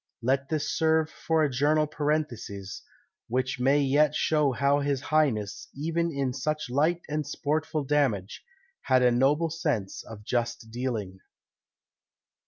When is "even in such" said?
5.75-6.71